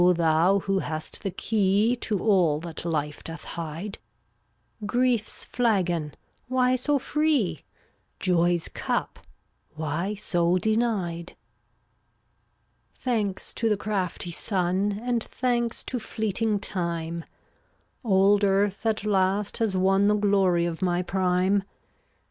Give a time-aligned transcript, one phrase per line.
[0.15, 3.99] Thou who hast the key To all that life doth hide:
[4.83, 6.15] Griefs flagon—
[6.47, 7.61] why so freeP
[8.19, 9.19] Joy's cup—
[9.75, 11.35] why so denied?
[12.95, 17.23] 380 Thanks to the crafty Sun, And thanks to fleeting Time,
[18.03, 21.63] Old earth at last has won The glory of my prime.